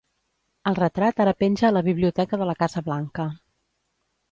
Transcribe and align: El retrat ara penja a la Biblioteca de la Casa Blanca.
El 0.71 0.77
retrat 0.79 1.21
ara 1.25 1.35
penja 1.43 1.67
a 1.69 1.71
la 1.77 1.85
Biblioteca 1.89 2.41
de 2.43 2.49
la 2.53 2.59
Casa 2.65 2.85
Blanca. 2.91 3.29